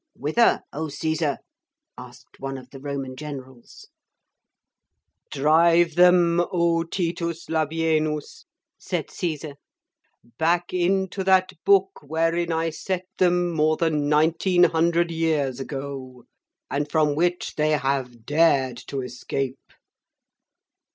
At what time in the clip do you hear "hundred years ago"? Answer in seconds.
14.63-16.23